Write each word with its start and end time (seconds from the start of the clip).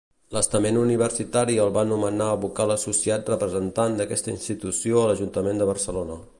L'estament 0.35 0.77
universitari 0.83 1.57
el 1.65 1.69
va 1.75 1.83
nomenar 1.91 2.29
Vocal 2.45 2.73
Associat 2.77 3.31
representant 3.35 4.01
d'aquesta 4.01 4.35
institució 4.37 5.03
a 5.05 5.13
l'Ajuntament 5.13 5.63
de 5.63 5.73
Barcelona. 5.75 6.23